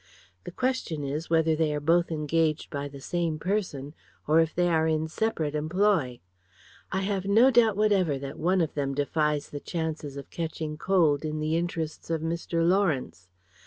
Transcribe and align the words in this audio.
The 0.45 0.51
question 0.51 1.03
is, 1.03 1.29
whether 1.29 1.55
they 1.55 1.75
are 1.75 1.79
both 1.79 2.09
engaged 2.11 2.71
by 2.71 2.87
the 2.87 2.99
same 2.99 3.37
person, 3.37 3.93
or 4.25 4.39
if 4.39 4.55
they 4.55 4.67
are 4.67 4.87
in 4.87 5.07
separate 5.07 5.53
employ. 5.53 6.21
I 6.91 7.01
have 7.01 7.25
no 7.25 7.51
doubt 7.51 7.77
whatever 7.77 8.17
that 8.17 8.39
one 8.39 8.61
of 8.61 8.73
them 8.73 8.95
defies 8.95 9.49
the 9.51 9.59
chances 9.59 10.17
of 10.17 10.31
catching 10.31 10.75
cold 10.75 11.23
in 11.23 11.39
the 11.39 11.55
interests 11.55 12.09
of 12.09 12.21
Mr. 12.23 12.67
Lawrence. 12.67 13.27